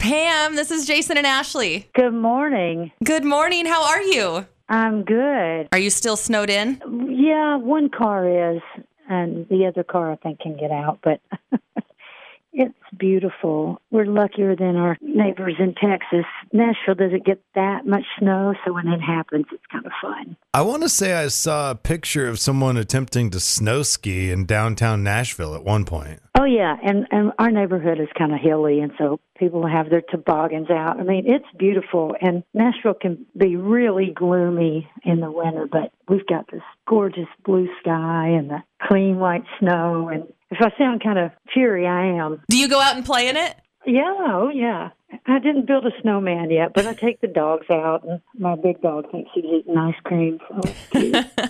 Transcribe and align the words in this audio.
Pam, 0.00 0.56
this 0.56 0.70
is 0.70 0.86
Jason 0.86 1.18
and 1.18 1.26
Ashley. 1.26 1.90
Good 1.94 2.14
morning. 2.14 2.90
Good 3.04 3.22
morning. 3.22 3.66
How 3.66 3.84
are 3.84 4.00
you? 4.00 4.46
I'm 4.70 5.04
good. 5.04 5.68
Are 5.72 5.78
you 5.78 5.90
still 5.90 6.16
snowed 6.16 6.48
in? 6.48 6.80
Yeah, 7.10 7.56
one 7.58 7.90
car 7.90 8.54
is, 8.54 8.62
and 9.10 9.46
the 9.50 9.66
other 9.66 9.84
car 9.84 10.10
I 10.10 10.16
think 10.16 10.40
can 10.40 10.56
get 10.56 10.70
out, 10.70 11.00
but 11.02 11.20
it's 12.52 12.74
beautiful. 12.96 13.80
We're 13.90 14.06
luckier 14.06 14.56
than 14.56 14.76
our 14.76 14.96
neighbors 15.00 15.54
in 15.58 15.74
Texas. 15.74 16.24
Nashville 16.52 16.94
doesn't 16.94 17.24
get 17.24 17.42
that 17.54 17.86
much 17.86 18.04
snow, 18.18 18.54
so 18.64 18.72
when 18.72 18.88
it 18.88 19.00
happens, 19.00 19.46
it's 19.52 19.62
kind 19.70 19.86
of 19.86 19.92
fun. 20.02 20.36
I 20.52 20.62
want 20.62 20.82
to 20.82 20.88
say 20.88 21.14
I 21.14 21.28
saw 21.28 21.70
a 21.70 21.74
picture 21.74 22.28
of 22.28 22.38
someone 22.38 22.76
attempting 22.76 23.30
to 23.30 23.40
snow 23.40 23.82
ski 23.82 24.30
in 24.30 24.46
downtown 24.46 25.02
Nashville 25.02 25.54
at 25.54 25.64
one 25.64 25.84
point. 25.84 26.20
Oh 26.38 26.44
yeah, 26.44 26.76
and 26.82 27.06
and 27.10 27.32
our 27.38 27.50
neighborhood 27.50 28.00
is 28.00 28.08
kind 28.16 28.32
of 28.32 28.40
hilly, 28.40 28.80
and 28.80 28.92
so 28.98 29.20
people 29.38 29.66
have 29.66 29.90
their 29.90 30.02
toboggans 30.02 30.70
out. 30.70 30.98
I 30.98 31.02
mean, 31.02 31.24
it's 31.26 31.44
beautiful, 31.58 32.14
and 32.20 32.42
Nashville 32.54 32.94
can 32.94 33.26
be 33.36 33.56
really 33.56 34.12
gloomy 34.14 34.88
in 35.04 35.20
the 35.20 35.30
winter, 35.30 35.66
but 35.70 35.92
we've 36.08 36.26
got 36.26 36.50
this 36.50 36.62
gorgeous 36.88 37.28
blue 37.44 37.68
sky 37.80 38.28
and 38.28 38.50
the 38.50 38.62
clean 38.88 39.18
white 39.18 39.44
snow. 39.58 40.08
And 40.08 40.32
if 40.50 40.58
I 40.60 40.76
sound 40.78 41.02
kind 41.02 41.18
of 41.18 41.30
cheery, 41.52 41.86
I 41.86 42.06
am. 42.06 42.42
Do 42.48 42.56
you 42.56 42.68
go 42.68 42.80
out 42.80 42.96
and 42.96 43.04
play 43.04 43.28
in 43.28 43.36
it? 43.36 43.56
Yeah, 43.86 44.14
oh 44.18 44.50
yeah. 44.52 44.90
I 45.26 45.38
didn't 45.40 45.66
build 45.66 45.86
a 45.86 45.90
snowman 46.02 46.50
yet, 46.50 46.72
but 46.74 46.86
I 46.86 46.94
take 46.94 47.20
the 47.20 47.26
dogs 47.26 47.66
out, 47.70 48.04
and 48.04 48.20
my 48.38 48.54
big 48.54 48.80
dog 48.80 49.10
thinks 49.10 49.30
he's 49.34 49.44
eating 49.44 49.76
ice 49.76 49.94
cream. 50.04 50.38
So. 50.92 51.24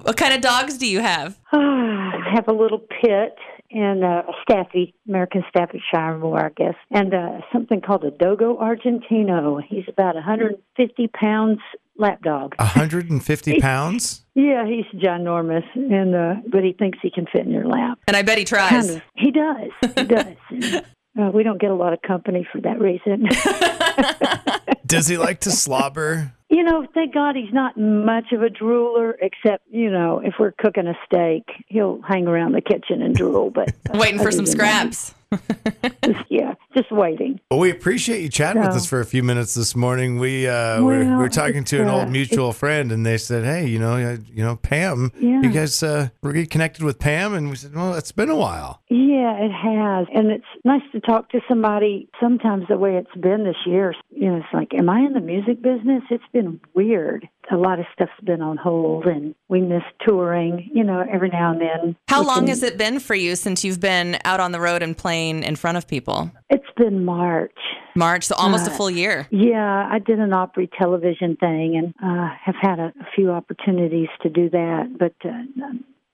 What 0.00 0.16
kind 0.16 0.32
of 0.32 0.40
dogs 0.40 0.78
do 0.78 0.86
you 0.86 1.00
have? 1.00 1.38
I 1.52 2.30
have 2.34 2.48
a 2.48 2.52
little 2.52 2.78
pit 2.78 3.36
and 3.70 4.04
uh, 4.04 4.22
a 4.28 4.32
Staffy, 4.42 4.94
American 5.06 5.44
Staffordshire 5.48 6.18
Moor, 6.18 6.46
I 6.46 6.50
guess, 6.50 6.74
and 6.90 7.14
uh, 7.14 7.40
something 7.52 7.80
called 7.80 8.04
a 8.04 8.10
Dogo 8.10 8.56
Argentino. 8.56 9.62
He's 9.66 9.84
about 9.88 10.14
150 10.14 11.08
pounds 11.08 11.60
lapdog. 12.02 12.54
150 12.58 13.58
pounds? 13.60 14.24
Yeah, 14.34 14.66
he's 14.66 14.84
ginormous, 15.00 15.64
and 15.74 16.14
uh, 16.14 16.34
but 16.50 16.62
he 16.64 16.72
thinks 16.74 16.98
he 17.02 17.10
can 17.10 17.26
fit 17.32 17.46
in 17.46 17.50
your 17.50 17.66
lap. 17.66 17.98
And 18.06 18.16
I 18.16 18.22
bet 18.22 18.36
he 18.38 18.44
tries. 18.44 18.70
Kind 18.70 18.90
of. 18.90 19.02
He 19.14 19.30
does. 19.30 19.70
He 19.94 20.04
does. 20.04 20.26
And, 20.50 20.74
uh, 21.20 21.30
we 21.32 21.42
don't 21.42 21.60
get 21.60 21.70
a 21.70 21.74
lot 21.74 21.92
of 21.92 22.02
company 22.02 22.46
for 22.52 22.60
that 22.62 22.80
reason. 22.80 23.26
Does 24.86 25.06
he 25.06 25.16
like 25.16 25.40
to 25.40 25.50
slobber? 25.50 26.32
You 26.50 26.62
know, 26.62 26.86
thank 26.92 27.14
God 27.14 27.34
he's 27.34 27.52
not 27.52 27.78
much 27.78 28.32
of 28.32 28.42
a 28.42 28.48
drooler, 28.48 29.14
except, 29.22 29.64
you 29.70 29.90
know, 29.90 30.20
if 30.22 30.34
we're 30.38 30.52
cooking 30.52 30.86
a 30.86 30.92
steak, 31.06 31.44
he'll 31.68 32.02
hang 32.02 32.26
around 32.26 32.52
the 32.52 32.60
kitchen 32.60 33.00
and 33.00 33.14
drool, 33.14 33.50
but 33.50 33.74
Waiting 33.94 34.20
for 34.20 34.30
some 34.30 34.44
scraps. 34.44 35.10
that, 35.10 35.14
just- 36.04 36.18
yeah, 36.30 36.54
just 36.74 36.90
waiting. 36.90 37.40
Well, 37.50 37.60
we 37.60 37.70
appreciate 37.70 38.22
you 38.22 38.28
chatting 38.28 38.62
with 38.62 38.70
us 38.70 38.86
for 38.86 39.00
a 39.00 39.04
few 39.04 39.22
minutes 39.22 39.54
this 39.54 39.74
morning. 39.76 40.18
We 40.18 40.46
uh, 40.48 40.82
we're, 40.82 41.04
Well, 41.04 41.18
we're 41.18 41.28
talking 41.28 41.64
to 41.64 41.76
an 41.80 41.88
it's, 41.88 41.92
old 41.92 42.08
uh, 42.08 42.10
mutual 42.10 42.52
friend, 42.52 42.90
and 42.92 43.04
they 43.04 43.18
said, 43.18 43.44
"Hey, 43.44 43.66
you 43.66 43.78
know, 43.78 43.94
uh, 43.94 44.16
you 44.32 44.42
know, 44.42 44.56
Pam, 44.56 45.12
Yeah. 45.18 45.42
you 45.42 45.50
guys 45.50 45.82
uh, 45.82 46.08
reconnected 46.22 46.82
with 46.84 46.98
Pam?" 46.98 47.34
And 47.34 47.50
we 47.50 47.56
said, 47.56 47.74
"Well, 47.74 47.94
it's 47.94 48.12
been 48.12 48.30
a 48.30 48.36
while." 48.36 48.80
Yeah, 48.88 49.36
it 49.38 49.52
has. 49.52 50.06
And 50.14 50.30
it's 50.30 50.44
nice 50.64 50.82
to 50.92 51.00
talk 51.00 51.30
to 51.30 51.40
somebody. 51.48 52.08
Sometimes 52.20 52.64
the 52.68 52.78
way 52.78 52.96
it's 52.96 53.14
been 53.20 53.44
this 53.44 53.56
year, 53.66 53.94
you 54.10 54.28
know, 54.30 54.36
it's 54.36 54.46
like, 54.52 54.74
am 54.74 54.88
I 54.90 55.00
in 55.00 55.12
the 55.12 55.20
music 55.20 55.62
business? 55.62 56.02
It's 56.10 56.24
been 56.32 56.60
weird. 56.74 57.28
A 57.52 57.56
lot 57.56 57.78
of 57.78 57.84
stuff's 57.92 58.10
been 58.24 58.40
on 58.40 58.56
hold 58.56 59.04
and 59.06 59.34
we 59.48 59.60
miss 59.60 59.82
touring, 60.06 60.70
you 60.72 60.82
know, 60.82 61.04
every 61.12 61.28
now 61.28 61.52
and 61.52 61.60
then. 61.60 61.96
How 62.08 62.22
long 62.22 62.38
can- 62.40 62.48
has 62.48 62.62
it 62.62 62.78
been 62.78 62.98
for 62.98 63.14
you 63.14 63.36
since 63.36 63.62
you've 63.64 63.78
been 63.80 64.16
out 64.24 64.40
on 64.40 64.52
the 64.52 64.60
road 64.60 64.82
and 64.82 64.96
playing 64.96 65.42
in 65.42 65.56
front 65.56 65.76
of 65.76 65.86
people? 65.86 66.30
It's 66.48 66.64
been 66.78 67.04
March. 67.04 67.52
March, 67.94 68.24
so 68.24 68.34
almost 68.36 68.66
a 68.66 68.70
Uh, 68.70 68.74
full 68.74 68.90
year. 68.90 69.26
Yeah, 69.30 69.86
I 69.90 69.98
did 69.98 70.18
an 70.18 70.32
Opry 70.32 70.70
television 70.80 71.36
thing 71.36 71.76
and 71.76 71.94
uh, 72.02 72.30
have 72.42 72.56
had 72.58 72.78
a, 72.78 72.86
a 73.00 73.06
few 73.14 73.30
opportunities 73.30 74.08
to 74.22 74.30
do 74.30 74.48
that, 74.48 74.96
but 74.98 75.12
uh, 75.24 75.32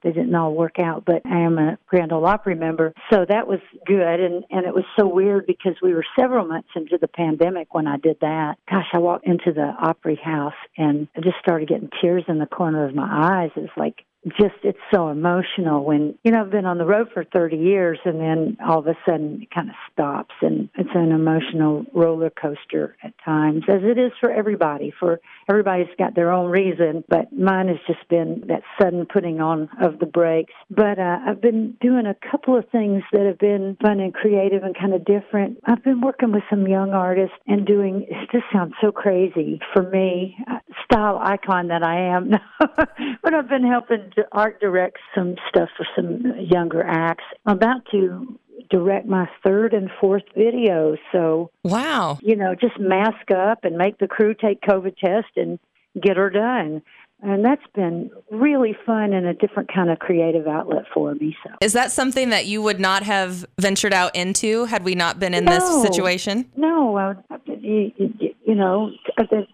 they 0.02 0.12
didn't 0.12 0.34
all 0.34 0.54
work 0.54 0.78
out. 0.78 1.04
But 1.04 1.22
I 1.24 1.40
am 1.40 1.58
a 1.58 1.78
Grand 1.86 2.12
Ole 2.12 2.26
Opry 2.26 2.54
member, 2.54 2.92
so 3.10 3.24
that 3.28 3.46
was 3.46 3.60
good. 3.86 4.20
And 4.20 4.44
and 4.50 4.66
it 4.66 4.74
was 4.74 4.84
so 4.98 5.06
weird 5.06 5.46
because 5.46 5.74
we 5.82 5.94
were 5.94 6.04
several 6.18 6.46
months 6.46 6.68
into 6.74 6.98
the 7.00 7.08
pandemic 7.08 7.74
when 7.74 7.86
I 7.86 7.96
did 7.96 8.18
that. 8.20 8.56
Gosh, 8.70 8.88
I 8.92 8.98
walked 8.98 9.26
into 9.26 9.52
the 9.52 9.74
Opry 9.80 10.20
house 10.22 10.54
and 10.76 11.08
I 11.16 11.20
just 11.20 11.38
started 11.40 11.68
getting 11.68 11.90
tears 12.00 12.24
in 12.28 12.38
the 12.38 12.46
corner 12.46 12.84
of 12.86 12.94
my 12.94 13.08
eyes. 13.42 13.50
It's 13.56 13.72
like 13.76 14.04
just 14.38 14.56
it's 14.62 14.78
so 14.92 15.08
emotional 15.08 15.84
when 15.84 16.18
you 16.22 16.30
know 16.30 16.40
I've 16.40 16.50
been 16.50 16.66
on 16.66 16.78
the 16.78 16.86
road 16.86 17.08
for 17.12 17.24
30 17.24 17.56
years 17.56 17.98
and 18.04 18.20
then 18.20 18.56
all 18.66 18.80
of 18.80 18.86
a 18.86 18.96
sudden 19.06 19.42
it 19.42 19.50
kind 19.50 19.68
of 19.68 19.74
stops 19.92 20.34
and 20.40 20.68
it's 20.76 20.90
an 20.94 21.12
emotional 21.12 21.84
roller 21.92 22.30
coaster 22.30 22.96
at 23.02 23.12
times 23.24 23.64
as 23.68 23.82
it 23.82 23.98
is 23.98 24.12
for 24.20 24.30
everybody 24.30 24.92
for 24.98 25.20
everybody's 25.48 25.88
got 25.98 26.14
their 26.14 26.32
own 26.32 26.50
reason 26.50 27.04
but 27.08 27.32
mine 27.32 27.68
has 27.68 27.78
just 27.86 28.06
been 28.08 28.42
that 28.48 28.62
sudden 28.80 29.06
putting 29.06 29.40
on 29.40 29.68
of 29.80 29.98
the 29.98 30.06
brakes. 30.06 30.52
But 30.70 30.98
uh, 30.98 31.18
I've 31.26 31.40
been 31.40 31.76
doing 31.80 32.06
a 32.06 32.14
couple 32.30 32.56
of 32.56 32.68
things 32.70 33.02
that 33.12 33.26
have 33.26 33.38
been 33.38 33.76
fun 33.80 34.00
and 34.00 34.12
creative 34.12 34.62
and 34.62 34.76
kind 34.76 34.94
of 34.94 35.04
different. 35.04 35.58
I've 35.64 35.82
been 35.82 36.00
working 36.00 36.32
with 36.32 36.42
some 36.50 36.66
young 36.66 36.90
artists 36.90 37.36
and 37.46 37.66
doing 37.66 38.06
this 38.32 38.42
sounds 38.52 38.74
so 38.80 38.92
crazy 38.92 39.60
for 39.72 39.82
me 39.82 40.36
uh, 40.50 40.58
style 40.84 41.18
icon 41.22 41.68
that 41.68 41.82
I 41.82 42.00
am. 42.00 42.32
But 43.22 43.34
I've 43.34 43.48
been 43.48 43.66
helping 43.66 44.10
art 44.32 44.60
direct 44.60 44.98
some 45.14 45.36
stuff 45.48 45.68
for 45.76 45.86
some 45.96 46.22
younger 46.40 46.82
acts. 46.82 47.24
I'm 47.46 47.56
about 47.56 47.82
to 47.92 48.38
direct 48.70 49.06
my 49.06 49.28
third 49.44 49.72
and 49.72 49.90
fourth 50.00 50.24
videos. 50.36 50.98
So, 51.12 51.50
Wow. 51.64 52.18
you 52.22 52.36
know, 52.36 52.54
just 52.54 52.78
mask 52.78 53.30
up 53.30 53.64
and 53.64 53.76
make 53.76 53.98
the 53.98 54.08
crew 54.08 54.34
take 54.34 54.60
COVID 54.62 54.96
test 54.98 55.28
and 55.36 55.58
get 56.00 56.16
her 56.16 56.30
done. 56.30 56.82
And 57.20 57.44
that's 57.44 57.66
been 57.74 58.10
really 58.30 58.76
fun 58.86 59.12
and 59.12 59.26
a 59.26 59.34
different 59.34 59.72
kind 59.74 59.90
of 59.90 59.98
creative 59.98 60.46
outlet 60.46 60.84
for 60.94 61.14
me. 61.16 61.36
So, 61.44 61.50
Is 61.60 61.72
that 61.72 61.90
something 61.90 62.30
that 62.30 62.46
you 62.46 62.62
would 62.62 62.78
not 62.78 63.02
have 63.02 63.44
ventured 63.60 63.92
out 63.92 64.14
into 64.14 64.66
had 64.66 64.84
we 64.84 64.94
not 64.94 65.18
been 65.18 65.34
in 65.34 65.44
No. 65.44 65.50
this 65.52 65.82
situation? 65.82 66.48
no, 66.56 66.96
I, 66.96 67.14
you, 67.46 67.90
you, 67.96 68.34
you 68.46 68.54
know, 68.54 68.92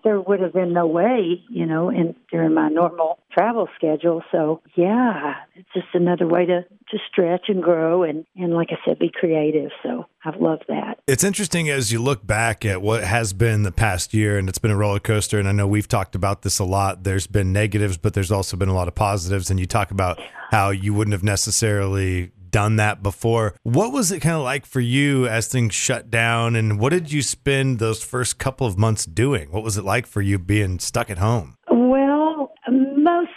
there 0.05 0.21
would 0.21 0.41
have 0.41 0.53
been 0.53 0.75
no 0.75 0.87
way, 0.87 1.43
you 1.49 1.65
know, 1.65 1.89
in 1.89 2.15
during 2.31 2.53
my 2.53 2.69
normal 2.69 3.19
travel 3.35 3.69
schedule. 3.77 4.23
So, 4.31 4.63
yeah, 4.77 5.35
it's 5.55 5.69
just 5.75 5.89
another 5.95 6.27
way 6.27 6.47
to 6.47 6.63
to 6.91 6.99
stretch 7.11 7.47
and 7.49 7.63
grow 7.63 8.03
and 8.03 8.25
and 8.37 8.55
like 8.55 8.69
I 8.71 8.77
said, 8.87 8.99
be 8.99 9.11
creative. 9.13 9.71
So, 9.83 10.07
I've 10.25 10.41
loved 10.41 10.65
that. 10.69 10.99
It's 11.07 11.25
interesting 11.25 11.69
as 11.69 11.93
you 11.93 12.01
look 12.01 12.27
back 12.27 12.65
at 12.65 12.81
what 12.81 13.05
has 13.05 13.33
been 13.33 13.63
the 13.63 13.73
past 13.73 14.15
year, 14.15 14.39
and 14.39 14.49
it's 14.49 14.59
been 14.59 14.71
a 14.71 14.77
roller 14.77 15.01
coaster. 15.01 15.39
And 15.39 15.49
I 15.49 15.53
know 15.53 15.67
we've 15.67 15.89
talked 15.89 16.15
about 16.15 16.43
this 16.43 16.59
a 16.59 16.65
lot. 16.65 17.05
There's 17.05 17.27
been 17.27 17.53
negatives, 17.53 17.99
but 17.99 18.15
there's 18.15 18.31
also 18.31 18.57
been 18.57 18.69
a 18.69 18.75
lot 18.75 18.89
of 18.89 18.95
positives. 18.95 19.51
And 19.51 19.59
you 19.59 19.67
talk 19.67 19.91
about 19.91 20.21
how 20.51 20.71
you 20.71 20.95
wouldn't 20.95 21.13
have 21.13 21.25
necessarily 21.25 22.31
done 22.55 22.77
that 22.77 23.03
before. 23.03 23.57
What 23.65 23.93
was 23.93 24.13
it 24.13 24.21
kind 24.21 24.37
of 24.37 24.43
like 24.43 24.65
for 24.65 24.79
you 24.79 25.27
as 25.27 25.49
things 25.49 25.75
shut 25.75 26.09
down? 26.09 26.55
And 26.55 26.79
what 26.79 26.91
did 26.91 27.11
you 27.11 27.21
spend 27.21 27.81
those 27.81 28.01
first 28.01 28.39
couple 28.39 28.65
of 28.65 28.79
months 28.79 29.07
doing? 29.07 29.51
What 29.51 29.65
was 29.65 29.77
it 29.77 29.85
like 29.85 30.07
for 30.07 30.23
you 30.23 30.39
being 30.39 30.79
stuck 30.79 31.11
at 31.11 31.19
home? 31.19 31.57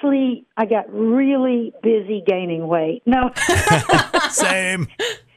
Mostly 0.07 0.45
I 0.55 0.65
got 0.65 0.91
really 0.91 1.73
busy 1.83 2.23
gaining 2.25 2.67
weight. 2.67 3.01
No. 3.05 3.31
Same. 4.29 4.87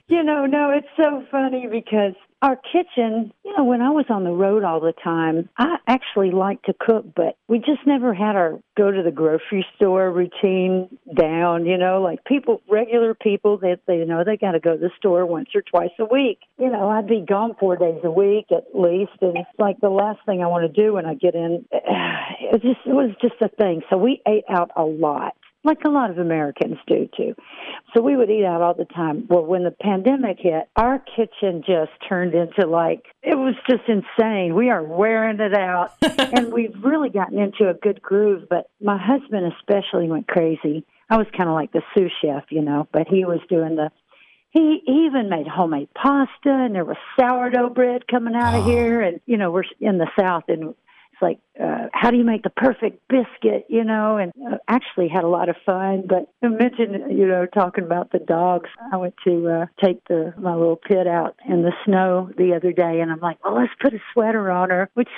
You 0.08 0.22
know, 0.22 0.46
no, 0.46 0.70
it's 0.70 0.88
so 0.96 1.24
funny 1.30 1.66
because 1.70 2.14
our 2.42 2.56
kitchen, 2.56 3.32
you 3.44 3.56
know, 3.56 3.64
when 3.64 3.82
I 3.82 3.90
was 3.90 4.06
on 4.08 4.24
the 4.24 4.30
road 4.30 4.64
all 4.64 4.80
the 4.80 4.94
time, 5.04 5.48
I 5.58 5.76
actually 5.86 6.30
liked 6.30 6.66
to 6.66 6.74
cook, 6.78 7.04
but 7.14 7.36
we 7.48 7.58
just 7.58 7.86
never 7.86 8.14
had 8.14 8.34
our 8.34 8.58
go 8.76 8.90
to 8.90 9.02
the 9.02 9.10
grocery 9.10 9.66
store 9.76 10.10
routine 10.10 10.88
down, 11.14 11.66
you 11.66 11.76
know, 11.76 12.00
like 12.00 12.24
people, 12.24 12.62
regular 12.68 13.14
people 13.14 13.58
that 13.58 13.80
they, 13.86 13.98
you 13.98 14.06
know, 14.06 14.24
they 14.24 14.38
got 14.38 14.52
to 14.52 14.60
go 14.60 14.72
to 14.72 14.78
the 14.78 14.90
store 14.96 15.26
once 15.26 15.48
or 15.54 15.62
twice 15.62 15.90
a 15.98 16.04
week. 16.04 16.38
You 16.58 16.70
know, 16.70 16.88
I'd 16.88 17.06
be 17.06 17.20
gone 17.26 17.54
four 17.60 17.76
days 17.76 18.00
a 18.04 18.10
week 18.10 18.46
at 18.50 18.68
least. 18.74 19.12
And 19.20 19.36
it's 19.36 19.58
like 19.58 19.80
the 19.80 19.90
last 19.90 20.20
thing 20.24 20.42
I 20.42 20.46
want 20.46 20.72
to 20.72 20.82
do 20.82 20.94
when 20.94 21.04
I 21.04 21.14
get 21.14 21.34
in, 21.34 21.66
it 21.72 22.62
just, 22.62 22.80
it 22.86 22.94
was 22.94 23.10
just 23.20 23.34
a 23.42 23.48
thing. 23.48 23.82
So 23.90 23.98
we 23.98 24.22
ate 24.26 24.44
out 24.48 24.70
a 24.76 24.84
lot 24.84 25.34
like 25.62 25.84
a 25.84 25.90
lot 25.90 26.10
of 26.10 26.18
Americans 26.18 26.78
do 26.86 27.08
too. 27.16 27.34
So 27.94 28.02
we 28.02 28.16
would 28.16 28.30
eat 28.30 28.44
out 28.44 28.62
all 28.62 28.74
the 28.74 28.86
time. 28.86 29.26
Well, 29.28 29.44
when 29.44 29.64
the 29.64 29.70
pandemic 29.70 30.38
hit, 30.40 30.68
our 30.76 30.98
kitchen 30.98 31.62
just 31.66 31.90
turned 32.08 32.34
into 32.34 32.66
like, 32.66 33.04
it 33.22 33.36
was 33.36 33.54
just 33.68 33.82
insane. 33.88 34.54
We 34.54 34.70
are 34.70 34.82
wearing 34.82 35.38
it 35.40 35.54
out 35.54 35.92
and 36.02 36.52
we've 36.52 36.76
really 36.82 37.10
gotten 37.10 37.38
into 37.38 37.68
a 37.68 37.74
good 37.74 38.00
groove, 38.00 38.48
but 38.48 38.70
my 38.80 38.98
husband 38.98 39.52
especially 39.58 40.08
went 40.08 40.28
crazy. 40.28 40.84
I 41.10 41.16
was 41.16 41.26
kind 41.36 41.48
of 41.48 41.54
like 41.54 41.72
the 41.72 41.82
sous 41.96 42.12
chef, 42.22 42.44
you 42.50 42.62
know, 42.62 42.88
but 42.92 43.08
he 43.08 43.24
was 43.24 43.40
doing 43.48 43.76
the 43.76 43.90
he 44.50 44.82
even 44.86 45.28
made 45.28 45.46
homemade 45.46 45.88
pasta 45.94 46.28
and 46.46 46.74
there 46.74 46.84
was 46.84 46.96
sourdough 47.18 47.70
bread 47.70 48.08
coming 48.08 48.34
out 48.34 48.54
of 48.54 48.64
ah. 48.64 48.68
here 48.68 49.00
and 49.00 49.20
you 49.24 49.36
know 49.36 49.52
we're 49.52 49.62
in 49.78 49.98
the 49.98 50.08
south 50.18 50.44
and 50.48 50.74
like, 51.20 51.38
uh, 51.62 51.88
how 51.92 52.10
do 52.10 52.16
you 52.16 52.24
make 52.24 52.42
the 52.42 52.50
perfect 52.50 53.06
biscuit, 53.08 53.66
you 53.68 53.84
know? 53.84 54.16
And 54.16 54.32
uh, 54.46 54.56
actually 54.68 55.08
had 55.08 55.24
a 55.24 55.28
lot 55.28 55.48
of 55.48 55.56
fun. 55.66 56.04
But 56.08 56.32
I 56.42 56.48
mentioned, 56.48 57.16
you 57.16 57.26
know, 57.26 57.46
talking 57.46 57.84
about 57.84 58.12
the 58.12 58.18
dogs. 58.18 58.68
I 58.92 58.96
went 58.96 59.14
to 59.24 59.48
uh, 59.48 59.66
take 59.84 60.02
the 60.08 60.32
my 60.38 60.54
little 60.54 60.76
pit 60.76 61.06
out 61.06 61.36
in 61.48 61.62
the 61.62 61.72
snow 61.84 62.30
the 62.36 62.54
other 62.54 62.72
day, 62.72 63.00
and 63.00 63.10
I'm 63.10 63.20
like, 63.20 63.44
well, 63.44 63.56
let's 63.56 63.72
put 63.80 63.94
a 63.94 63.98
sweater 64.12 64.50
on 64.50 64.70
her, 64.70 64.90
which 64.94 65.10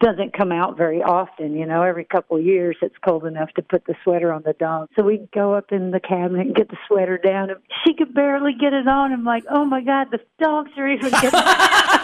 doesn't 0.00 0.36
come 0.36 0.52
out 0.52 0.76
very 0.76 1.02
often, 1.02 1.56
you 1.56 1.66
know. 1.66 1.82
Every 1.82 2.04
couple 2.04 2.36
of 2.36 2.44
years, 2.44 2.76
it's 2.82 2.96
cold 3.06 3.24
enough 3.24 3.50
to 3.56 3.62
put 3.62 3.84
the 3.86 3.94
sweater 4.04 4.32
on 4.32 4.42
the 4.44 4.54
dog. 4.54 4.88
So 4.98 5.04
we 5.04 5.28
go 5.34 5.54
up 5.54 5.72
in 5.72 5.90
the 5.90 6.00
cabinet 6.00 6.46
and 6.46 6.54
get 6.54 6.68
the 6.68 6.78
sweater 6.86 7.18
down, 7.18 7.50
and 7.50 7.60
she 7.84 7.94
could 7.94 8.14
barely 8.14 8.52
get 8.52 8.72
it 8.72 8.86
on. 8.86 9.12
I'm 9.12 9.24
like, 9.24 9.44
oh 9.50 9.64
my 9.64 9.82
god, 9.82 10.08
the 10.10 10.20
dogs 10.40 10.70
are 10.76 10.88
even 10.88 11.10
getting. 11.10 11.30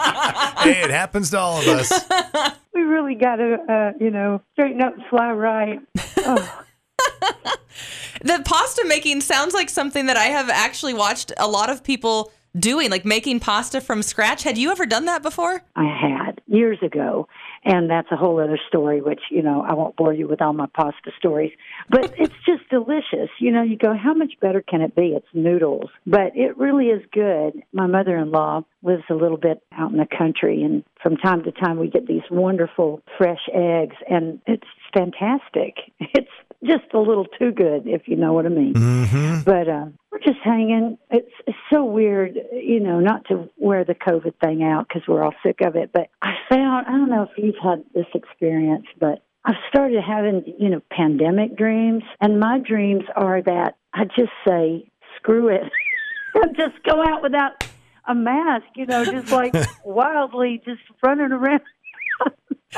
hey, 0.60 0.82
it 0.82 0.90
happens 0.90 1.30
to 1.30 1.38
all 1.38 1.60
of 1.60 1.68
us. 1.68 2.56
We 2.90 2.96
really 2.96 3.14
got 3.14 3.36
to, 3.36 3.54
uh, 3.68 3.92
you 4.00 4.10
know, 4.10 4.42
straighten 4.52 4.82
up 4.82 4.94
and 4.94 5.04
fly 5.08 5.30
right. 5.32 5.80
Oh. 6.18 6.64
the 8.22 8.42
pasta 8.44 8.84
making 8.86 9.20
sounds 9.20 9.54
like 9.54 9.70
something 9.70 10.06
that 10.06 10.16
I 10.16 10.26
have 10.26 10.50
actually 10.50 10.94
watched 10.94 11.32
a 11.38 11.48
lot 11.48 11.70
of 11.70 11.82
people 11.82 12.32
doing, 12.58 12.90
like 12.90 13.04
making 13.04 13.40
pasta 13.40 13.80
from 13.80 14.02
scratch. 14.02 14.42
Had 14.42 14.58
you 14.58 14.70
ever 14.70 14.86
done 14.86 15.04
that 15.06 15.22
before? 15.22 15.62
I 15.76 15.84
had 15.84 16.40
years 16.46 16.78
ago. 16.82 17.28
And 17.64 17.90
that's 17.90 18.08
a 18.10 18.16
whole 18.16 18.40
other 18.40 18.58
story, 18.68 19.02
which, 19.02 19.20
you 19.30 19.42
know, 19.42 19.62
I 19.62 19.74
won't 19.74 19.94
bore 19.96 20.14
you 20.14 20.26
with 20.26 20.40
all 20.40 20.54
my 20.54 20.66
pasta 20.74 21.10
stories. 21.18 21.52
But 21.90 22.14
it's 22.18 22.34
just 22.46 22.68
delicious. 22.70 23.28
You 23.38 23.52
know, 23.52 23.62
you 23.62 23.76
go, 23.76 23.94
how 23.94 24.14
much 24.14 24.32
better 24.40 24.62
can 24.62 24.80
it 24.80 24.94
be? 24.94 25.12
It's 25.14 25.26
noodles. 25.34 25.90
But 26.06 26.34
it 26.34 26.56
really 26.56 26.86
is 26.86 27.02
good. 27.12 27.62
My 27.72 27.86
mother 27.86 28.16
in 28.16 28.30
law 28.30 28.62
lives 28.82 29.04
a 29.10 29.14
little 29.14 29.36
bit 29.36 29.62
out 29.72 29.92
in 29.92 29.98
the 29.98 30.06
country, 30.06 30.62
and 30.62 30.84
from 31.02 31.16
time 31.18 31.42
to 31.44 31.52
time 31.52 31.78
we 31.78 31.88
get 31.88 32.06
these 32.06 32.22
wonderful 32.30 33.02
fresh 33.18 33.46
eggs, 33.54 33.96
and 34.08 34.40
it's 34.46 34.66
fantastic. 34.94 35.76
It's 36.12 36.28
just 36.64 36.92
a 36.92 36.98
little 36.98 37.24
too 37.24 37.52
good, 37.52 37.86
if 37.86 38.02
you 38.06 38.16
know 38.16 38.32
what 38.32 38.46
I 38.46 38.50
mean. 38.50 38.74
Mm-hmm. 38.74 39.40
But 39.42 39.68
uh, 39.68 39.86
we're 40.10 40.18
just 40.18 40.40
hanging. 40.44 40.98
It's 41.10 41.32
it's 41.46 41.56
so 41.72 41.84
weird, 41.84 42.38
you 42.52 42.80
know, 42.80 43.00
not 43.00 43.26
to 43.28 43.48
wear 43.56 43.84
the 43.84 43.94
COVID 43.94 44.34
thing 44.44 44.62
out 44.62 44.86
because 44.88 45.02
we're 45.08 45.22
all 45.22 45.34
sick 45.42 45.60
of 45.62 45.76
it. 45.76 45.90
But 45.92 46.10
I 46.22 46.34
found 46.48 46.86
I 46.86 46.92
don't 46.92 47.10
know 47.10 47.22
if 47.22 47.30
you've 47.36 47.54
had 47.62 47.84
this 47.94 48.06
experience, 48.14 48.86
but 48.98 49.22
I've 49.44 49.56
started 49.68 50.02
having 50.06 50.44
you 50.58 50.68
know 50.68 50.82
pandemic 50.90 51.56
dreams, 51.56 52.02
and 52.20 52.38
my 52.38 52.58
dreams 52.58 53.04
are 53.16 53.40
that 53.42 53.76
I 53.94 54.04
just 54.04 54.32
say 54.46 54.90
screw 55.16 55.48
it, 55.48 55.62
just 56.56 56.82
go 56.84 57.02
out 57.02 57.22
without 57.22 57.64
a 58.06 58.14
mask, 58.14 58.66
you 58.76 58.86
know, 58.86 59.04
just 59.04 59.32
like 59.32 59.54
wildly 59.84 60.60
just 60.64 60.82
running 61.02 61.32
around. 61.32 61.62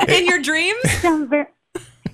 In 0.07 0.25
your 0.25 0.39
dreams? 0.39 0.79
Sounds 1.01 1.29
very 1.29 1.45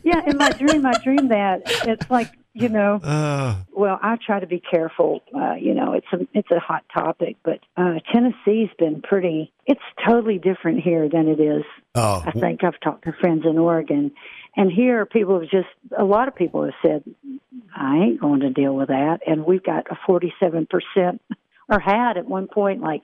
yeah, 0.04 0.22
in 0.26 0.38
my 0.38 0.50
dream, 0.52 0.86
I 0.86 0.94
dream 1.04 1.30
that 1.30 1.62
it's 1.88 2.10
like 2.10 2.32
you 2.54 2.70
know. 2.70 3.00
Uh, 3.10 3.56
Well, 3.72 3.98
I 4.02 4.18
try 4.26 4.40
to 4.40 4.48
be 4.48 4.60
careful. 4.60 5.22
Uh, 5.34 5.54
you 5.54 5.74
know, 5.74 5.94
it's 5.94 6.08
a 6.12 6.28
it's 6.34 6.52
a 6.52 6.60
hot 6.60 6.84
topic, 6.94 7.38
but 7.44 7.60
uh, 7.78 7.96
Tennessee's 8.12 8.70
been 8.78 9.02
pretty. 9.02 9.54
It's 9.66 9.82
totally 10.08 10.38
different 10.38 10.82
here 10.82 11.08
than 11.10 11.28
it 11.28 11.40
is. 11.40 11.64
oh, 11.96 12.24
I 12.26 12.32
think 12.32 12.64
I've 12.64 12.80
talked 12.82 13.06
to 13.06 13.14
friends 13.14 13.46
in 13.46 13.58
Oregon, 13.58 14.12
and 14.58 14.72
here 14.72 15.06
people 15.06 15.40
have 15.40 15.50
just 15.50 15.70
a 15.98 16.04
lot 16.04 16.28
of 16.28 16.36
people 16.36 16.64
have 16.66 16.74
said, 16.82 17.04
"I 17.76 17.98
ain't 17.98 18.20
going 18.20 18.42
to 18.42 18.50
deal 18.50 18.76
with 18.76 18.90
that," 18.90 19.20
and 19.26 19.46
we've 19.46 19.64
got 19.64 19.88
a 19.92 19.98
forty-seven 20.06 20.68
percent, 20.68 21.22
or 21.70 21.80
had 21.80 22.18
at 22.18 22.26
one 22.26 22.48
point 22.48 22.82
like 22.82 23.04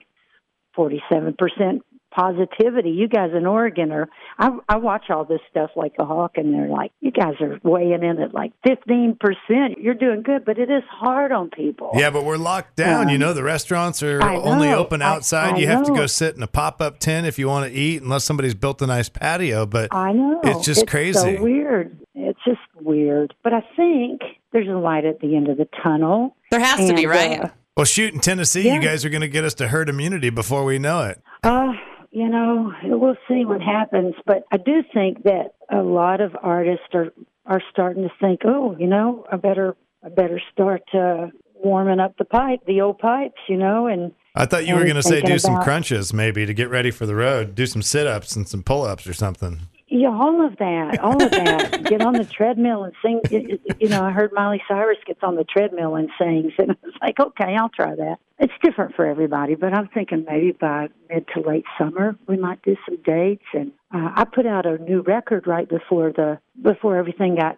forty-seven 0.74 1.34
percent 1.34 1.82
positivity. 2.16 2.90
You 2.90 3.08
guys 3.08 3.30
in 3.36 3.46
Oregon 3.46 3.92
are. 3.92 4.08
I, 4.38 4.50
I 4.68 4.76
watch 4.78 5.04
all 5.10 5.24
this 5.24 5.40
stuff 5.50 5.70
like 5.76 5.92
a 5.98 6.04
hawk, 6.04 6.32
and 6.36 6.54
they're 6.54 6.68
like, 6.68 6.92
"You 7.00 7.10
guys 7.10 7.34
are 7.40 7.58
weighing 7.62 8.02
in 8.02 8.20
at 8.20 8.32
like 8.34 8.52
fifteen 8.66 9.16
percent. 9.18 9.78
You're 9.78 9.94
doing 9.94 10.22
good, 10.22 10.44
but 10.44 10.58
it 10.58 10.70
is 10.70 10.82
hard 10.90 11.32
on 11.32 11.50
people." 11.50 11.90
yeah, 11.94 12.10
but 12.10 12.24
we're 12.24 12.36
locked 12.36 12.76
down. 12.76 13.08
you 13.08 13.18
know, 13.18 13.32
the 13.32 13.42
restaurants 13.42 14.02
are 14.02 14.22
I 14.22 14.36
only 14.36 14.68
open 14.72 15.02
outside. 15.02 15.54
I 15.54 15.58
you 15.58 15.66
have 15.68 15.84
to 15.86 15.92
go 15.92 16.06
sit 16.06 16.36
in 16.36 16.42
a 16.42 16.46
pop 16.48 16.80
up 16.80 16.98
tent 16.98 17.26
if 17.26 17.38
you 17.38 17.48
want 17.48 17.70
to 17.70 17.78
eat, 17.78 18.02
unless 18.02 18.24
somebody's 18.24 18.54
built 18.54 18.80
a 18.82 18.86
nice 18.86 19.08
patio. 19.08 19.66
But 19.66 19.94
I 19.94 20.12
know. 20.12 20.40
It's 20.44 20.64
just 20.64 20.86
crazy. 20.86 21.36
So 21.36 21.42
weird. 21.42 21.98
It's 22.14 22.40
just 22.44 22.60
weird. 22.80 23.34
But 23.44 23.52
I 23.52 23.60
think 23.76 24.22
there's 24.52 24.68
a 24.68 24.72
light 24.78 25.04
at 25.04 25.20
the 25.20 25.36
end 25.36 25.48
of 25.48 25.58
the 25.58 25.68
tunnel. 25.82 26.34
There 26.50 26.60
has 26.60 26.88
to 26.88 26.94
be, 26.94 27.06
right? 27.06 27.40
uh, 27.44 27.48
well, 27.76 27.84
shoot, 27.84 28.14
in 28.14 28.20
Tennessee, 28.20 28.62
Yeah. 28.62 28.76
you 28.76 28.80
guys 28.80 29.04
are 29.04 29.10
going 29.10 29.20
to 29.20 29.28
get 29.28 29.44
us 29.44 29.52
to 29.54 29.68
herd 29.68 29.88
immunity 29.90 30.30
before 30.30 30.64
we 30.64 30.78
know 30.78 31.02
it. 31.02 31.20
Uh, 31.42 31.72
you 32.10 32.28
know, 32.28 32.72
we'll 32.84 33.16
see 33.28 33.44
what 33.44 33.60
happens. 33.60 34.14
But 34.24 34.44
I 34.52 34.56
do 34.56 34.82
think 34.92 35.24
that 35.24 35.54
a 35.70 35.82
lot 35.82 36.20
of 36.20 36.36
artists 36.42 36.86
are 36.94 37.12
are 37.46 37.62
starting 37.70 38.02
to 38.02 38.10
think, 38.20 38.40
oh, 38.44 38.76
you 38.78 38.86
know, 38.86 39.24
I 39.30 39.36
better 39.36 39.76
I 40.04 40.08
better 40.08 40.40
start 40.52 40.82
uh, 40.94 41.28
warming 41.54 42.00
up 42.00 42.16
the 42.18 42.24
pipe, 42.24 42.60
the 42.66 42.80
old 42.80 42.98
pipes, 42.98 43.40
you 43.48 43.56
know, 43.56 43.86
and 43.86 44.12
I 44.34 44.46
thought 44.46 44.66
you 44.66 44.74
were 44.74 44.84
going 44.84 44.96
to 44.96 45.02
say 45.02 45.22
do 45.22 45.38
some 45.38 45.62
crunches 45.62 46.12
maybe 46.12 46.44
to 46.44 46.52
get 46.52 46.68
ready 46.68 46.90
for 46.90 47.06
the 47.06 47.14
road, 47.14 47.54
do 47.54 47.66
some 47.66 47.82
sit 47.82 48.06
ups 48.06 48.36
and 48.36 48.46
some 48.46 48.62
pull 48.62 48.82
ups 48.82 49.06
or 49.06 49.14
something. 49.14 49.60
Yeah, 49.88 50.08
all 50.08 50.44
of 50.44 50.56
that, 50.58 50.98
all 50.98 51.22
of 51.22 51.30
that. 51.30 51.84
Get 51.84 52.02
on 52.02 52.14
the 52.14 52.24
treadmill 52.24 52.82
and 52.84 52.94
sing. 53.02 53.20
You 53.30 53.88
know, 53.88 54.02
I 54.02 54.10
heard 54.10 54.32
Miley 54.32 54.60
Cyrus 54.66 54.98
gets 55.06 55.20
on 55.22 55.36
the 55.36 55.44
treadmill 55.44 55.94
and 55.94 56.10
sings, 56.18 56.52
and 56.58 56.70
I 56.72 56.76
was 56.82 56.94
like, 57.00 57.20
okay, 57.20 57.54
I'll 57.56 57.68
try 57.68 57.94
that. 57.94 58.16
It's 58.40 58.52
different 58.64 58.96
for 58.96 59.06
everybody, 59.06 59.54
but 59.54 59.72
I'm 59.72 59.88
thinking 59.88 60.24
maybe 60.28 60.50
by 60.50 60.88
mid 61.08 61.26
to 61.34 61.40
late 61.40 61.64
summer 61.78 62.16
we 62.26 62.36
might 62.36 62.62
do 62.62 62.76
some 62.84 63.00
dates. 63.02 63.44
And 63.54 63.70
uh, 63.94 64.10
I 64.16 64.24
put 64.24 64.44
out 64.44 64.66
a 64.66 64.78
new 64.78 65.02
record 65.02 65.46
right 65.46 65.68
before 65.68 66.12
the 66.12 66.40
before 66.60 66.96
everything 66.96 67.36
got 67.36 67.56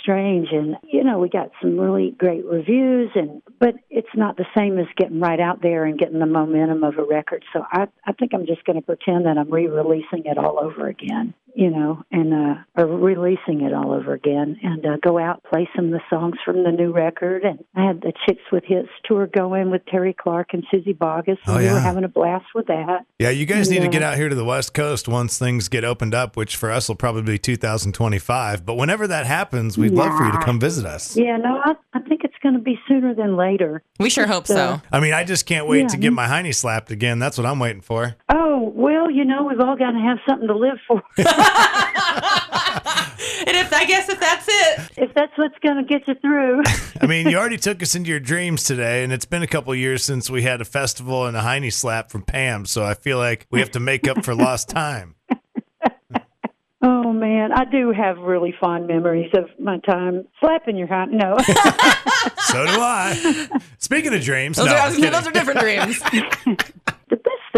strange, 0.00 0.48
and 0.50 0.76
you 0.82 1.04
know, 1.04 1.20
we 1.20 1.28
got 1.28 1.52
some 1.62 1.78
really 1.78 2.10
great 2.18 2.44
reviews, 2.44 3.10
and 3.14 3.40
but 3.60 3.76
it's 3.88 4.16
not 4.16 4.36
the 4.36 4.46
same 4.56 4.80
as 4.80 4.86
getting 4.96 5.20
right 5.20 5.38
out 5.38 5.62
there 5.62 5.84
and 5.84 5.96
getting 5.96 6.18
the 6.18 6.26
momentum 6.26 6.82
of 6.82 6.98
a 6.98 7.04
record. 7.04 7.44
So 7.52 7.64
I 7.70 7.86
I 8.04 8.12
think 8.14 8.34
I'm 8.34 8.46
just 8.46 8.64
going 8.64 8.80
to 8.80 8.84
pretend 8.84 9.26
that 9.26 9.38
I'm 9.38 9.48
re-releasing 9.48 10.24
it 10.24 10.38
all 10.38 10.58
over 10.58 10.88
again 10.88 11.34
you 11.58 11.70
know, 11.70 12.04
and 12.12 12.32
uh, 12.32 12.54
or 12.76 12.86
releasing 12.86 13.62
it 13.62 13.74
all 13.74 13.92
over 13.92 14.12
again, 14.12 14.56
and 14.62 14.86
uh, 14.86 14.96
go 15.02 15.18
out 15.18 15.42
play 15.42 15.68
some 15.74 15.86
of 15.86 15.90
the 15.90 16.00
songs 16.08 16.36
from 16.44 16.62
the 16.62 16.70
new 16.70 16.92
record. 16.92 17.42
And 17.42 17.64
I 17.74 17.84
had 17.84 18.00
the 18.00 18.12
Chicks 18.24 18.44
with 18.52 18.62
Hits 18.64 18.88
tour 19.04 19.26
going 19.26 19.72
with 19.72 19.84
Terri 19.86 20.16
Clark 20.16 20.50
and 20.52 20.62
Suzy 20.70 20.94
Bogguss, 20.94 21.38
and 21.46 21.56
Oh, 21.56 21.58
we 21.58 21.64
were 21.64 21.80
having 21.80 22.04
a 22.04 22.08
blast 22.08 22.44
with 22.54 22.68
that. 22.68 23.06
Yeah, 23.18 23.30
you 23.30 23.44
guys 23.44 23.68
need 23.70 23.80
to 23.82 23.88
get 23.88 24.04
out 24.04 24.16
here 24.16 24.28
to 24.28 24.36
the 24.36 24.44
West 24.44 24.72
Coast 24.72 25.08
once 25.08 25.36
things 25.36 25.68
get 25.68 25.82
opened 25.82 26.14
up, 26.14 26.36
which 26.36 26.54
for 26.54 26.70
us 26.70 26.86
will 26.86 26.94
probably 26.94 27.22
be 27.22 27.38
2025. 27.38 28.64
But 28.64 28.74
whenever 28.76 29.08
that 29.08 29.26
happens, 29.26 29.76
we'd 29.76 29.94
love 29.94 30.16
for 30.16 30.26
you 30.26 30.30
to 30.30 30.38
come 30.38 30.60
visit 30.60 30.86
us. 30.86 31.16
Yeah, 31.16 31.38
no, 31.38 31.60
I, 31.64 31.74
I 31.92 32.00
think 32.02 32.17
going 32.48 32.64
to 32.64 32.64
be 32.64 32.78
sooner 32.88 33.14
than 33.14 33.36
later. 33.36 33.82
We 34.00 34.10
sure 34.10 34.26
hope 34.26 34.46
so. 34.46 34.80
I 34.90 35.00
mean, 35.00 35.12
I 35.12 35.24
just 35.24 35.46
can't 35.46 35.66
wait 35.66 35.82
Yeah, 35.82 35.88
to 35.88 35.96
get 35.98 36.12
my 36.12 36.26
hiney 36.26 36.54
slapped 36.54 36.90
again. 36.90 37.18
That's 37.18 37.36
what 37.36 37.46
I'm 37.46 37.58
waiting 37.58 37.82
for. 37.82 38.16
Oh 38.32 38.72
well, 38.74 39.10
you 39.10 39.24
know, 39.24 39.44
we've 39.44 39.60
all 39.60 39.76
got 39.76 39.90
to 39.92 39.98
have 39.98 40.18
something 40.26 40.48
to 40.48 40.56
live 40.56 40.78
for. 40.86 41.02
And 43.46 43.56
if 43.56 43.72
I 43.72 43.84
guess 43.84 44.08
if 44.08 44.18
that's 44.20 44.46
it, 44.48 44.90
if 44.96 45.14
that's 45.14 45.32
what's 45.36 45.58
going 45.62 45.76
to 45.76 45.82
get 45.84 46.06
you 46.08 46.14
through. 46.20 46.62
I 47.00 47.06
mean, 47.06 47.28
you 47.28 47.38
already 47.38 47.56
took 47.56 47.82
us 47.82 47.94
into 47.94 48.10
your 48.10 48.20
dreams 48.20 48.64
today, 48.64 49.04
and 49.04 49.12
it's 49.12 49.24
been 49.24 49.42
a 49.42 49.46
couple 49.46 49.74
years 49.74 50.04
since 50.04 50.28
we 50.28 50.42
had 50.42 50.60
a 50.60 50.64
festival 50.64 51.24
and 51.26 51.36
a 51.36 51.40
hiney 51.40 51.72
slap 51.72 52.10
from 52.10 52.22
Pam. 52.22 52.66
So 52.66 52.84
I 52.84 52.94
feel 52.94 53.16
like 53.16 53.46
we 53.50 53.60
have 53.60 53.70
to 53.72 53.80
make 53.80 54.08
up 54.08 54.24
for 54.24 54.34
lost 54.34 54.68
time. 54.68 55.14
Oh 56.80 57.12
man, 57.12 57.50
I 57.52 57.64
do 57.64 57.90
have 57.90 58.18
really 58.18 58.54
fond 58.60 58.86
memories 58.86 59.30
of 59.34 59.46
my 59.58 59.78
time 59.78 60.26
slapping 60.40 60.76
your 60.76 60.86
hand. 60.86 61.12
No. 61.12 61.36
So 62.48 62.64
do 62.64 62.80
I. 62.80 63.48
Speaking 63.76 64.14
of 64.14 64.22
dreams, 64.22 64.56
those, 64.56 64.66
no, 64.68 64.74
are, 64.74 64.90
those 64.90 65.26
are 65.26 65.32
different 65.32 65.60
dreams. 65.60 66.00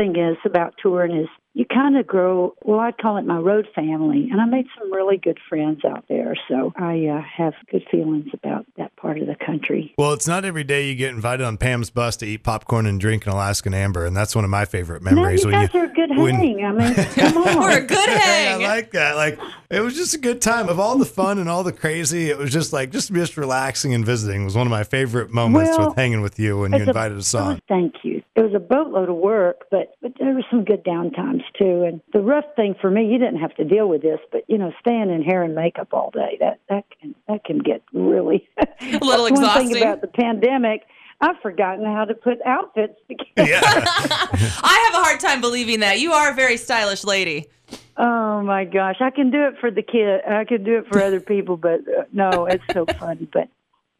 the 0.00 0.04
best 0.08 0.14
thing 0.14 0.24
is 0.24 0.36
about 0.44 0.74
touring 0.82 1.16
is 1.16 1.28
you 1.52 1.66
kind 1.66 1.96
of 1.96 2.06
grow 2.06 2.54
well 2.62 2.78
i'd 2.78 2.96
call 2.98 3.16
it 3.16 3.26
my 3.26 3.36
road 3.36 3.66
family 3.74 4.28
and 4.30 4.40
i 4.40 4.44
made 4.44 4.66
some 4.78 4.90
really 4.92 5.16
good 5.16 5.36
friends 5.48 5.84
out 5.84 6.04
there 6.08 6.34
so 6.48 6.72
i 6.76 7.06
uh, 7.06 7.20
have 7.36 7.54
good 7.70 7.82
feelings 7.90 8.26
about 8.32 8.64
that 8.76 8.94
part 8.96 9.18
of 9.18 9.26
the 9.26 9.34
country 9.44 9.92
Well, 9.98 10.12
it's 10.12 10.28
not 10.28 10.44
every 10.44 10.62
day 10.64 10.88
you 10.88 10.94
get 10.94 11.10
invited 11.10 11.44
on 11.44 11.56
Pam's 11.56 11.90
bus 11.90 12.16
to 12.18 12.26
eat 12.26 12.44
popcorn 12.44 12.86
and 12.86 13.00
drink 13.00 13.26
an 13.26 13.32
Alaskan 13.32 13.74
Amber, 13.74 14.06
and 14.06 14.16
that's 14.16 14.34
one 14.36 14.44
of 14.44 14.50
my 14.50 14.64
favorite 14.64 15.02
no 15.02 15.10
memories. 15.12 15.42
you 15.44 15.50
when 15.50 15.66
guys 15.66 15.74
are 15.74 15.84
a 15.84 15.88
good 15.92 16.16
when- 16.16 16.34
hang 16.36 16.64
i 16.64 16.72
mean 16.72 16.94
come 17.14 17.36
on 17.38 17.58
We're 17.58 17.78
a 17.78 17.86
good 17.86 18.08
Hey, 18.08 18.52
I 18.52 18.56
like 18.56 18.92
that. 18.92 19.16
Like 19.16 19.38
it 19.70 19.80
was 19.80 19.94
just 19.96 20.14
a 20.14 20.18
good 20.18 20.40
time 20.40 20.68
of 20.68 20.78
all 20.80 20.98
the 20.98 21.04
fun 21.04 21.38
and 21.38 21.48
all 21.48 21.62
the 21.62 21.72
crazy. 21.72 22.28
It 22.30 22.38
was 22.38 22.52
just 22.52 22.72
like 22.72 22.90
just 22.90 23.12
just 23.12 23.36
relaxing 23.36 23.92
and 23.94 24.04
visiting 24.04 24.44
was 24.44 24.54
one 24.56 24.66
of 24.66 24.70
my 24.70 24.84
favorite 24.84 25.30
moments 25.30 25.76
Well, 25.76 25.88
with 25.88 25.96
hanging 25.96 26.20
with 26.22 26.38
you 26.38 26.58
when 26.60 26.72
you 26.72 26.78
It's 26.78 26.86
a- 26.86 26.90
invited 26.90 27.18
us 27.18 27.32
it 27.34 27.36
was- 27.38 27.46
on. 27.46 27.60
thank 27.68 27.94
you 28.04 28.19
it 28.40 28.44
was 28.44 28.54
a 28.54 28.58
boatload 28.58 29.08
of 29.08 29.16
work 29.16 29.66
but 29.70 29.94
but 30.02 30.12
there 30.18 30.34
were 30.34 30.44
some 30.50 30.64
good 30.64 30.84
downtimes 30.84 31.42
too 31.58 31.84
and 31.84 32.00
the 32.12 32.20
rough 32.20 32.44
thing 32.56 32.74
for 32.80 32.90
me 32.90 33.06
you 33.06 33.18
didn't 33.18 33.38
have 33.38 33.54
to 33.54 33.64
deal 33.64 33.88
with 33.88 34.02
this 34.02 34.20
but 34.32 34.42
you 34.48 34.58
know 34.58 34.72
staying 34.80 35.10
in 35.10 35.22
hair 35.22 35.42
and 35.42 35.54
makeup 35.54 35.88
all 35.92 36.10
day 36.10 36.36
that 36.40 36.60
that 36.68 36.84
can 37.00 37.14
that 37.28 37.44
can 37.44 37.58
get 37.58 37.82
really 37.92 38.48
A 38.80 38.98
little 39.04 39.28
That's 39.28 39.40
one 39.40 39.68
thing 39.68 39.76
about 39.76 40.00
the 40.00 40.08
pandemic 40.08 40.82
i've 41.20 41.38
forgotten 41.42 41.84
how 41.84 42.04
to 42.04 42.14
put 42.14 42.38
outfits 42.46 42.98
together 43.08 43.50
Yeah. 43.50 43.60
I 43.64 44.90
have 44.90 45.00
a 45.00 45.04
hard 45.04 45.20
time 45.20 45.40
believing 45.40 45.80
that. 45.80 45.98
You 46.00 46.12
are 46.12 46.30
a 46.30 46.34
very 46.34 46.56
stylish 46.56 47.04
lady. 47.04 47.46
Oh 47.96 48.30
Oh 48.40 48.42
my 48.42 48.64
gosh, 48.64 48.96
I 49.00 49.10
can 49.10 49.30
do 49.30 49.48
it 49.48 49.56
for 49.60 49.70
the 49.70 49.82
kid. 49.82 50.22
I 50.26 50.44
can 50.44 50.64
do 50.64 50.78
it 50.78 50.86
for 50.90 51.02
other 51.02 51.20
people, 51.20 51.58
but 51.58 51.80
uh, 51.80 52.04
no, 52.10 52.46
it's 52.46 52.64
so 52.72 52.86
fun. 52.98 53.28
But 53.30 53.50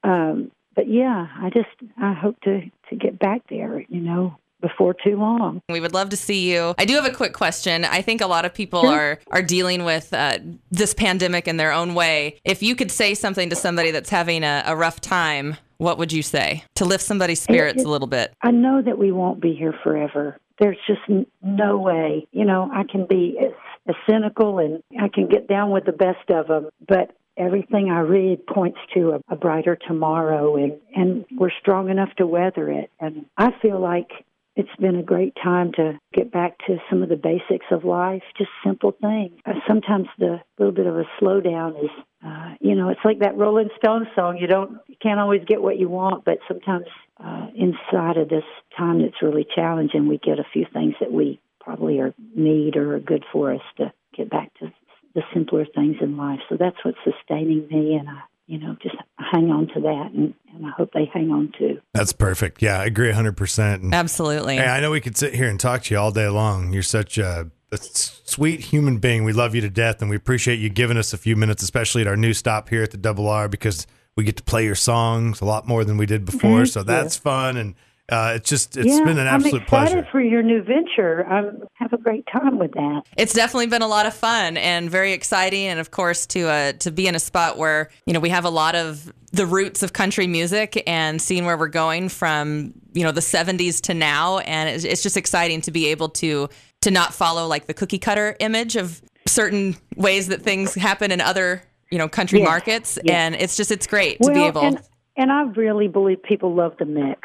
um, 0.03 0.51
but 0.75 0.89
yeah, 0.89 1.27
I 1.37 1.51
just 1.51 1.69
I 1.99 2.15
hope 2.15 2.41
to 2.45 2.63
to 2.91 2.97
get 2.97 3.19
back 3.19 3.43
there. 3.49 3.85
You 3.89 4.01
know, 4.01 4.37
before 4.61 4.95
too 4.95 5.17
long. 5.17 5.63
We 5.69 5.81
would 5.81 5.95
love 5.95 6.11
to 6.11 6.17
see 6.17 6.53
you. 6.53 6.75
I 6.79 6.85
do 6.85 6.95
have 6.95 7.07
a 7.07 7.13
quick 7.13 7.33
question. 7.33 7.85
I 7.85 8.03
think 8.03 8.21
a 8.21 8.27
lot 8.27 8.45
of 8.45 8.55
people 8.55 8.87
are 8.87 9.19
are 9.31 9.43
dealing 9.43 9.85
with 9.85 10.13
uh, 10.13 10.39
this 10.71 10.95
pandemic 10.95 11.49
in 11.49 11.57
their 11.57 11.73
own 11.73 11.95
way. 11.95 12.39
If 12.45 12.63
you 12.63 12.77
could 12.77 12.91
say 12.91 13.15
something 13.15 13.51
to 13.51 13.57
somebody 13.57 13.91
that's 13.91 14.11
having 14.11 14.45
a, 14.45 14.63
a 14.67 14.77
rough 14.77 15.01
time, 15.01 15.57
what 15.79 15.99
would 15.99 16.13
you 16.13 16.23
say 16.23 16.65
to 16.77 16.85
lift 16.85 17.05
somebody's 17.05 17.41
spirits 17.41 17.79
it, 17.79 17.83
it, 17.83 17.87
a 17.87 17.91
little 17.91 18.09
bit? 18.09 18.35
I 18.43 18.51
know 18.51 18.83
that 18.83 18.99
we 18.99 19.13
won't 19.13 19.41
be 19.41 19.55
here 19.55 19.75
forever. 19.83 20.39
There's 20.59 20.79
just 20.87 21.01
no 21.43 21.79
way. 21.79 22.27
You 22.33 22.45
know, 22.45 22.71
I 22.71 22.83
can 22.85 23.07
be 23.07 23.39
as, 23.43 23.53
as 23.89 23.95
cynical 24.09 24.59
and 24.59 24.83
I 25.01 25.09
can 25.09 25.27
get 25.27 25.49
down 25.49 25.71
with 25.71 25.87
the 25.87 25.93
best 25.93 26.29
of 26.29 26.49
them, 26.49 26.69
but 26.87 27.17
everything 27.41 27.91
I 27.91 28.01
read 28.01 28.47
points 28.47 28.79
to 28.95 29.13
a, 29.13 29.35
a 29.35 29.37
brighter 29.37 29.77
tomorrow, 29.89 30.57
and 30.57 30.75
and 30.95 31.25
we're 31.33 31.51
strong 31.61 31.89
enough 31.89 32.11
to 32.19 32.27
weather 32.27 32.71
it. 32.71 32.91
And 33.01 33.27
I 33.37 33.51
feel 33.63 33.81
like 33.81 34.11
it's 34.57 34.77
been 34.79 34.97
a 34.97 35.03
great 35.03 35.35
time 35.43 35.73
to 35.73 35.99
get 36.13 36.31
back 36.31 36.59
to 36.67 36.77
some 36.91 37.03
of 37.03 37.09
the 37.09 37.17
basics 37.17 37.67
of 37.71 37.85
life, 37.85 38.23
just 38.37 38.51
simple 38.65 38.93
things. 39.01 39.33
Uh, 39.47 39.55
sometimes 39.67 40.07
the 40.19 40.41
little 40.59 40.75
bit 40.75 40.87
of 40.87 40.97
a 40.97 41.05
slowdown 41.21 41.83
is, 41.83 41.91
uh, 42.27 42.55
you 42.61 42.75
know, 42.75 42.89
it's 42.91 43.01
like 43.05 43.21
that 43.21 43.37
Rolling 43.37 43.71
Stones 43.79 44.09
song. 44.15 44.39
You 44.39 44.49
don't, 44.49 44.79
you 44.89 44.97
can't 45.01 45.21
always 45.21 45.43
get 45.47 45.63
what 45.63 45.79
you 45.79 45.89
want, 45.89 46.25
but 46.25 46.39
sometimes 46.49 46.87
uh, 47.25 47.47
inside 47.55 48.17
of 48.17 48.29
this 48.29 48.45
time 48.77 49.01
that's 49.01 49.23
really 49.23 49.47
challenging, 49.55 50.09
we 50.09 50.19
get 50.19 50.39
a 50.39 50.47
few 50.53 50.67
things 50.73 50.95
that 51.01 51.13
we 51.13 51.41
probably 51.61 52.01
are 52.01 52.13
need 52.35 52.77
or 52.77 52.97
are 52.97 53.01
good 53.01 53.25
for 53.33 53.55
us 53.55 53.63
to 53.79 53.93
get 54.15 54.29
back 54.29 54.53
to 54.59 54.73
the 55.15 55.23
simpler 55.35 55.67
things 55.75 55.97
in 56.01 56.17
life. 56.17 56.41
So 56.49 56.57
that's 56.57 56.77
what's 56.85 56.99
sustaining 57.05 57.67
me, 57.69 57.95
and 57.95 58.09
I 58.09 58.23
you 58.51 58.59
know, 58.59 58.77
just 58.83 58.97
hang 59.17 59.49
on 59.53 59.69
to 59.69 59.81
that, 59.81 60.11
and, 60.13 60.35
and 60.53 60.67
I 60.67 60.71
hope 60.71 60.91
they 60.93 61.09
hang 61.15 61.31
on 61.31 61.53
too. 61.57 61.81
That's 61.95 62.13
perfect. 62.13 62.61
Yeah, 62.61 62.81
I 62.81 62.87
agree 62.87 63.13
100%. 63.13 63.93
Absolutely. 63.93 64.57
Hey, 64.57 64.67
I 64.67 64.81
know 64.81 64.91
we 64.91 65.01
could 65.01 65.17
sit 65.17 65.37
here 65.37 65.49
and 65.49 65.61
talk 65.61 65.85
to 65.85 65.95
you 65.95 66.01
all 66.01 66.11
day 66.11 66.27
long. 66.27 66.73
You're 66.73 66.83
such 66.83 67.17
a, 67.17 67.49
a 67.71 67.77
sweet 67.77 68.59
human 68.59 68.99
being. 68.99 69.23
We 69.23 69.33
love 69.33 69.55
you 69.55 69.61
to 69.61 69.71
death, 69.71 70.01
and 70.01 70.11
we 70.11 70.17
appreciate 70.17 70.59
you 70.59 70.69
giving 70.69 70.97
us 70.97 71.13
a 71.13 71.17
few 71.17 71.37
minutes, 71.37 71.63
especially 71.63 72.03
at 72.03 72.09
our 72.09 72.17
new 72.17 72.33
stop 72.33 72.69
here 72.71 72.83
at 72.83 72.91
the 72.91 72.97
Double 72.97 73.29
R, 73.29 73.49
because 73.49 73.87
we 74.17 74.25
get 74.25 74.37
to 74.39 74.43
play 74.43 74.65
your 74.65 74.75
songs 74.75 75.41
a 75.41 75.45
lot 75.45 75.69
more 75.69 75.85
than 75.85 75.97
we 75.97 76.07
did 76.07 76.25
before. 76.25 76.65
Thank 76.65 76.69
so 76.71 76.81
you. 76.81 76.87
that's 76.87 77.17
fun. 77.17 77.57
And 77.57 77.77
uh, 78.11 78.33
it's 78.35 78.49
just 78.49 78.77
it's 78.77 78.89
yeah, 78.89 79.05
been 79.05 79.19
an 79.19 79.27
absolute 79.27 79.55
I'm 79.55 79.63
excited 79.63 79.93
pleasure 79.93 80.09
for 80.11 80.21
your 80.21 80.43
new 80.43 80.63
venture. 80.63 81.25
I 81.27 81.43
have 81.75 81.93
a 81.93 81.99
great 81.99 82.27
time 82.27 82.59
with 82.59 82.73
that. 82.73 83.03
It's 83.17 83.33
definitely 83.33 83.69
been 83.69 83.83
a 83.83 83.89
lot 83.89 84.07
of 84.07 84.15
fun 84.15 84.57
and 84.57 84.91
very 84.91 85.13
exciting, 85.13 85.67
and 85.67 85.79
of 85.79 85.93
course 85.93 86.27
to 86.27 86.49
uh, 86.49 86.73
to 86.73 86.91
be 86.91 87.07
in 87.07 87.15
a 87.15 87.21
spot 87.21 87.57
where 87.57 87.91
you 88.07 88.13
know 88.13 88.21
we 88.21 88.31
have 88.31 88.45
a 88.45 88.51
lot 88.51 88.75
of 88.75 89.13
the 89.33 89.47
roots 89.47 89.85
of 89.85 89.93
country 89.93 90.27
music 90.27 90.83
and 90.89 91.23
seeing 91.23 91.45
where 91.45 91.57
we're 91.57 91.69
going 91.69 92.09
from 92.09 92.75
you 92.93 93.05
know 93.05 93.13
the 93.13 93.21
70s 93.21 93.81
to 93.83 93.95
now, 93.95 94.39
and 94.39 94.69
it's, 94.69 94.85
it's 94.85 95.03
just 95.03 95.17
exciting 95.17 95.61
to 95.63 95.71
be 95.71 95.87
able 95.87 96.09
to 96.09 96.49
to 96.83 96.91
not 96.91 97.15
follow 97.15 97.47
like 97.47 97.67
the 97.67 97.75
cookie 97.75 97.99
cutter 97.99 98.37
image 98.41 98.75
of 98.75 99.01
certain 99.27 99.77
ways 99.97 100.29
that 100.29 100.43
things 100.43 100.75
happen 100.75 101.13
in 101.13 101.21
other 101.21 101.63
you 101.93 101.99
know 101.99 102.09
country 102.09 102.41
yes, 102.41 102.49
markets, 102.49 102.99
yes. 103.05 103.15
and 103.15 103.35
it's 103.37 103.57
just 103.57 103.71
it's 103.71 103.87
great 103.87 104.19
well, 104.21 104.31
to 104.31 104.35
be 104.35 104.45
able. 104.45 104.63
And- 104.63 104.83
and 105.17 105.31
I 105.31 105.43
really 105.43 105.87
believe 105.87 106.23
people 106.23 106.55
love 106.55 106.77
the 106.79 106.87
mix. 106.87 107.21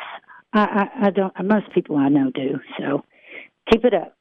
I, 0.56 0.64
I, 0.64 1.08
I 1.08 1.10
don't. 1.12 1.34
Most 1.44 1.72
people 1.74 1.98
I 1.98 2.10
know 2.10 2.32
do. 2.32 2.60
So 2.80 3.04
keep 3.72 3.84
it 3.86 3.94
up. 3.94 4.16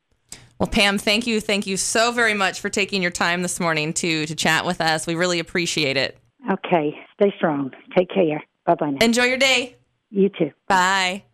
Well, 0.58 0.68
Pam, 0.68 0.98
thank 0.98 1.26
you, 1.26 1.40
thank 1.40 1.66
you 1.66 1.76
so 1.76 2.12
very 2.12 2.34
much 2.34 2.60
for 2.60 2.70
taking 2.70 3.02
your 3.02 3.10
time 3.10 3.42
this 3.42 3.58
morning 3.58 3.92
to 3.94 4.26
to 4.26 4.34
chat 4.34 4.66
with 4.66 4.80
us. 4.80 5.06
We 5.06 5.14
really 5.14 5.38
appreciate 5.38 5.96
it. 5.96 6.18
Okay, 6.50 6.94
stay 7.14 7.32
strong. 7.36 7.70
Take 7.96 8.10
care. 8.10 8.42
Bye 8.66 8.74
bye. 8.74 8.98
Enjoy 9.00 9.24
your 9.24 9.38
day. 9.38 9.76
You 10.10 10.28
too. 10.28 10.50
Bye. 10.68 11.24